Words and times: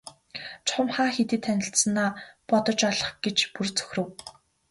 Чухам 0.67 0.87
хаа 0.95 1.09
хэдийд 1.15 1.41
танилцсанаа 1.45 2.09
бодож 2.49 2.79
олох 2.89 3.11
гэж 3.23 3.37
бүр 3.53 3.67
цөхрөв. 3.77 4.07